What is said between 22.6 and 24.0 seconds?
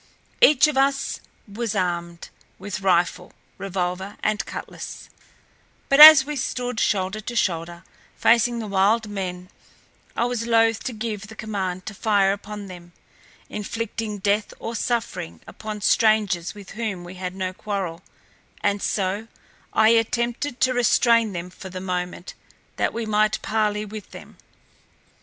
that we might parley